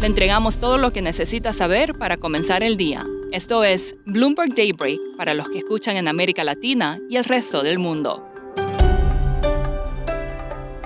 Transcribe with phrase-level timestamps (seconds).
[0.00, 3.06] Le entregamos todo lo que necesita saber para comenzar el día.
[3.32, 7.78] Esto es Bloomberg Daybreak para los que escuchan en América Latina y el resto del
[7.78, 8.22] mundo.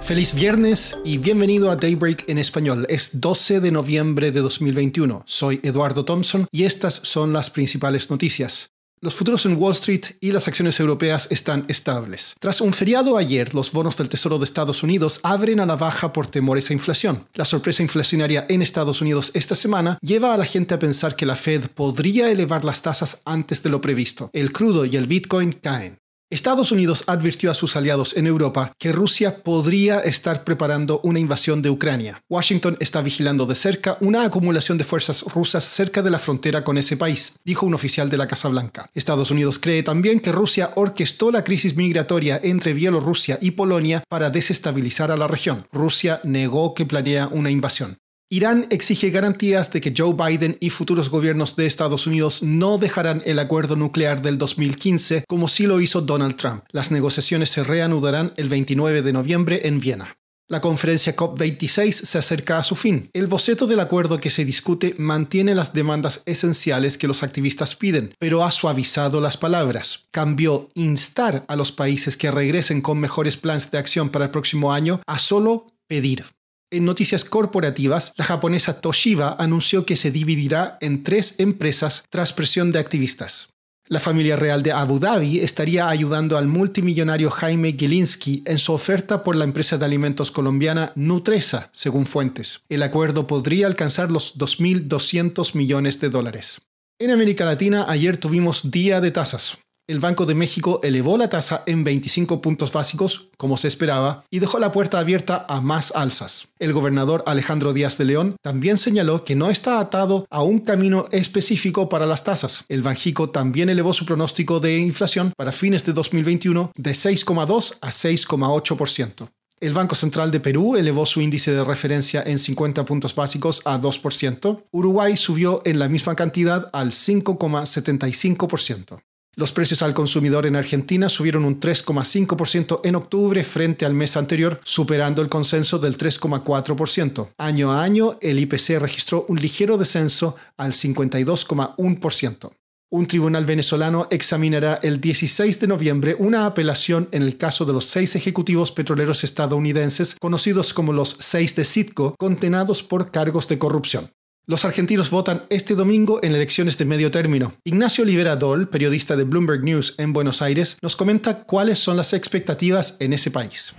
[0.00, 2.86] Feliz viernes y bienvenido a Daybreak en español.
[2.88, 5.24] Es 12 de noviembre de 2021.
[5.26, 8.70] Soy Eduardo Thompson y estas son las principales noticias.
[9.02, 12.34] Los futuros en Wall Street y las acciones europeas están estables.
[12.38, 16.12] Tras un feriado ayer, los bonos del Tesoro de Estados Unidos abren a la baja
[16.12, 17.26] por temores a inflación.
[17.32, 21.24] La sorpresa inflacionaria en Estados Unidos esta semana lleva a la gente a pensar que
[21.24, 24.28] la Fed podría elevar las tasas antes de lo previsto.
[24.34, 25.96] El crudo y el Bitcoin caen.
[26.30, 31.60] Estados Unidos advirtió a sus aliados en Europa que Rusia podría estar preparando una invasión
[31.60, 32.22] de Ucrania.
[32.30, 36.78] Washington está vigilando de cerca una acumulación de fuerzas rusas cerca de la frontera con
[36.78, 38.88] ese país, dijo un oficial de la Casa Blanca.
[38.94, 44.30] Estados Unidos cree también que Rusia orquestó la crisis migratoria entre Bielorrusia y Polonia para
[44.30, 45.66] desestabilizar a la región.
[45.72, 47.98] Rusia negó que planea una invasión.
[48.32, 53.22] Irán exige garantías de que Joe Biden y futuros gobiernos de Estados Unidos no dejarán
[53.24, 56.62] el acuerdo nuclear del 2015 como sí lo hizo Donald Trump.
[56.70, 60.16] Las negociaciones se reanudarán el 29 de noviembre en Viena.
[60.46, 63.10] La conferencia COP26 se acerca a su fin.
[63.12, 68.14] El boceto del acuerdo que se discute mantiene las demandas esenciales que los activistas piden,
[68.20, 70.04] pero ha suavizado las palabras.
[70.12, 74.72] Cambió instar a los países que regresen con mejores planes de acción para el próximo
[74.72, 76.24] año a solo pedir.
[76.72, 82.70] En noticias corporativas, la japonesa Toshiba anunció que se dividirá en tres empresas tras presión
[82.70, 83.54] de activistas.
[83.88, 89.24] La familia real de Abu Dhabi estaría ayudando al multimillonario Jaime Gilinski en su oferta
[89.24, 92.60] por la empresa de alimentos colombiana Nutresa, según fuentes.
[92.68, 96.60] El acuerdo podría alcanzar los 2.200 millones de dólares.
[97.00, 99.58] En América Latina ayer tuvimos día de tasas
[99.90, 104.38] el Banco de México elevó la tasa en 25 puntos básicos, como se esperaba, y
[104.38, 106.50] dejó la puerta abierta a más alzas.
[106.60, 111.06] El gobernador Alejandro Díaz de León también señaló que no está atado a un camino
[111.10, 112.64] específico para las tasas.
[112.68, 117.88] El Banjico también elevó su pronóstico de inflación para fines de 2021 de 6,2 a
[117.88, 119.28] 6,8%.
[119.58, 123.80] El Banco Central de Perú elevó su índice de referencia en 50 puntos básicos a
[123.80, 124.62] 2%.
[124.70, 129.00] Uruguay subió en la misma cantidad al 5,75%.
[129.40, 134.60] Los precios al consumidor en Argentina subieron un 3,5% en octubre frente al mes anterior,
[134.64, 137.30] superando el consenso del 3,4%.
[137.38, 142.50] Año a año, el IPC registró un ligero descenso al 52,1%.
[142.90, 147.86] Un tribunal venezolano examinará el 16 de noviembre una apelación en el caso de los
[147.86, 154.10] seis ejecutivos petroleros estadounidenses conocidos como los seis de Citgo, condenados por cargos de corrupción.
[154.50, 157.52] Los argentinos votan este domingo en elecciones de medio término.
[157.62, 162.96] Ignacio Liberadol, periodista de Bloomberg News en Buenos Aires, nos comenta cuáles son las expectativas
[162.98, 163.76] en ese país.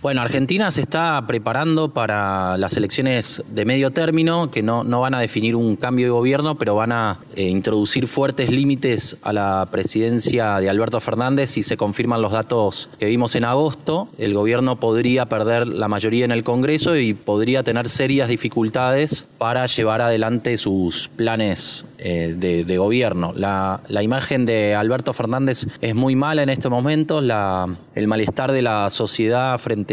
[0.00, 5.14] Bueno, Argentina se está preparando para las elecciones de medio término, que no, no van
[5.14, 9.66] a definir un cambio de gobierno, pero van a eh, introducir fuertes límites a la
[9.72, 14.06] presidencia de Alberto Fernández si se confirman los datos que vimos en agosto.
[14.18, 19.66] El gobierno podría perder la mayoría en el Congreso y podría tener serias dificultades para
[19.66, 23.32] llevar adelante sus planes eh, de, gobierno.
[23.34, 27.66] La, la, imagen de Alberto Fernández es muy mala en este momento, la,
[27.96, 29.88] el malestar de la sociedad frente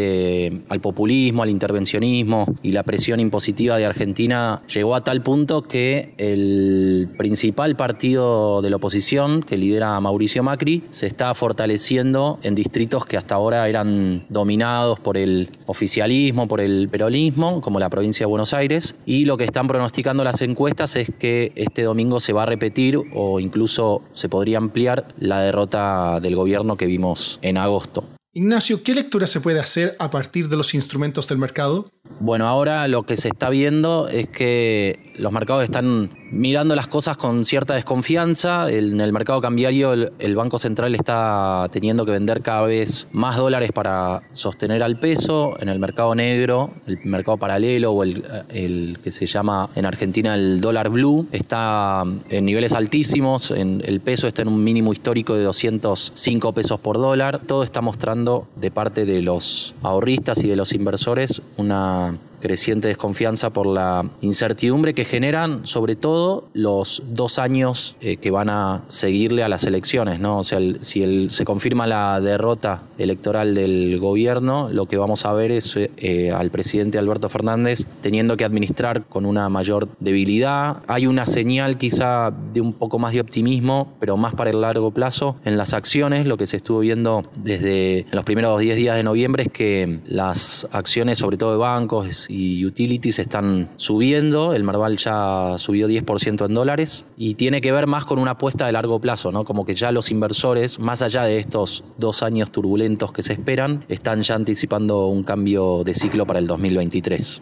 [0.70, 6.14] al populismo, al intervencionismo y la presión impositiva de Argentina llegó a tal punto que
[6.18, 13.06] el principal partido de la oposición, que lidera Mauricio Macri, se está fortaleciendo en distritos
[13.06, 18.30] que hasta ahora eran dominados por el oficialismo, por el peronismo, como la provincia de
[18.30, 22.44] Buenos Aires, y lo que están pronosticando las encuestas es que este domingo se va
[22.44, 28.15] a repetir o incluso se podría ampliar la derrota del gobierno que vimos en agosto.
[28.38, 31.90] Ignacio, ¿qué lectura se puede hacer a partir de los instrumentos del mercado?
[32.20, 37.18] Bueno, ahora lo que se está viendo es que los mercados están mirando las cosas
[37.18, 38.70] con cierta desconfianza.
[38.70, 43.72] En el mercado cambiario el, Banco Central está teniendo que vender cada vez más dólares
[43.72, 45.56] para sostener al peso.
[45.62, 50.60] En el mercado negro, el mercado paralelo o el, que se llama en Argentina el
[50.60, 53.52] dólar blue, está en niveles altísimos.
[53.52, 57.42] El peso está en un mínimo histórico de 205 pesos por dólar.
[57.46, 63.50] Todo está mostrando de parte de los ahorristas y de los inversores una creciente desconfianza
[63.50, 69.44] por la incertidumbre que generan sobre todo los dos años eh, que van a seguirle
[69.44, 70.20] a las elecciones.
[70.20, 70.38] ¿no?
[70.38, 75.52] O sea, si se confirma la derrota electoral del gobierno, lo que vamos a ver
[75.52, 80.84] es eh, al presidente Alberto Fernández teniendo que administrar con una mayor debilidad.
[80.86, 84.92] Hay una señal quizá de un poco más de optimismo, pero más para el largo
[84.92, 86.28] plazo en las acciones.
[86.28, 90.68] Lo que se estuvo viendo desde los primeros 10 días de noviembre es que las
[90.72, 94.54] acciones, sobre todo de bancos y utilities están subiendo.
[94.54, 98.66] El Marval ya subió 10% en dólares y tiene que ver más con una apuesta
[98.66, 99.46] de largo plazo, ¿no?
[99.46, 103.86] Como que ya los inversores, más allá de estos dos años turbulentos que se esperan,
[103.88, 107.42] están ya anticipando un cambio de ciclo para el 2023.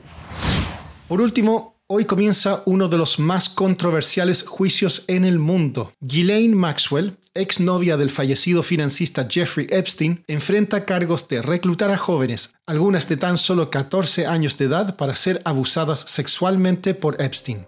[1.07, 5.91] Por último, Hoy comienza uno de los más controversiales juicios en el mundo.
[5.99, 13.09] Ghislaine Maxwell, exnovia del fallecido financista Jeffrey Epstein, enfrenta cargos de reclutar a jóvenes, algunas
[13.09, 17.67] de tan solo 14 años de edad, para ser abusadas sexualmente por Epstein.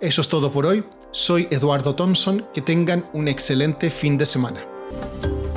[0.00, 0.82] Eso es todo por hoy.
[1.12, 2.44] Soy Eduardo Thompson.
[2.52, 4.66] Que tengan un excelente fin de semana.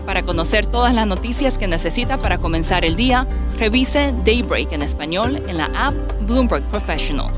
[0.05, 3.27] Para conocer todas las noticias que necesita para comenzar el día,
[3.57, 5.95] revise Daybreak en español en la app
[6.27, 7.33] Bloomberg Professional.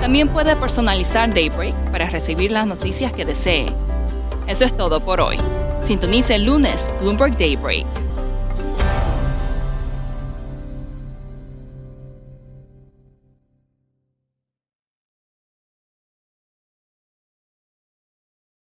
[0.00, 3.66] También puede personalizar Daybreak para recibir las noticias que desee.
[4.46, 5.36] Eso es todo por hoy.
[5.84, 7.86] Sintonice lunes Bloomberg Daybreak